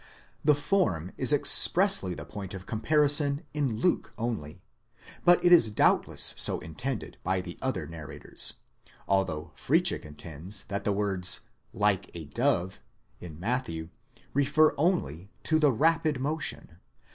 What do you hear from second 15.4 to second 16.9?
to the rapid motion.